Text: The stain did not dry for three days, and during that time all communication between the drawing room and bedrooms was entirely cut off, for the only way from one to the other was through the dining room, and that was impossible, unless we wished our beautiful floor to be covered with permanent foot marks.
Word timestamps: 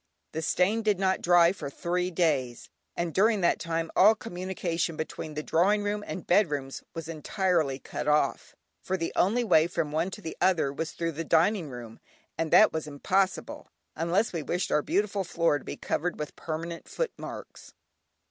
The 0.31 0.41
stain 0.41 0.81
did 0.81 0.97
not 0.97 1.21
dry 1.21 1.51
for 1.51 1.69
three 1.69 2.09
days, 2.09 2.71
and 2.97 3.13
during 3.13 3.41
that 3.41 3.59
time 3.59 3.91
all 3.95 4.15
communication 4.15 4.97
between 4.97 5.35
the 5.35 5.43
drawing 5.43 5.83
room 5.83 6.03
and 6.07 6.25
bedrooms 6.25 6.81
was 6.95 7.07
entirely 7.07 7.77
cut 7.77 8.07
off, 8.07 8.55
for 8.81 8.97
the 8.97 9.13
only 9.15 9.43
way 9.43 9.67
from 9.67 9.91
one 9.91 10.09
to 10.09 10.21
the 10.23 10.35
other 10.41 10.73
was 10.73 10.93
through 10.93 11.11
the 11.11 11.23
dining 11.23 11.69
room, 11.69 11.99
and 12.35 12.49
that 12.49 12.73
was 12.73 12.87
impossible, 12.87 13.67
unless 13.95 14.33
we 14.33 14.41
wished 14.41 14.71
our 14.71 14.81
beautiful 14.81 15.23
floor 15.23 15.59
to 15.59 15.63
be 15.65 15.77
covered 15.77 16.17
with 16.17 16.35
permanent 16.35 16.87
foot 16.87 17.11
marks. 17.15 17.75